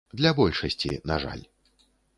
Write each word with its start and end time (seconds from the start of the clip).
Для 0.19 0.31
большасці, 0.39 0.91
на 1.13 1.21
жаль. 1.27 1.47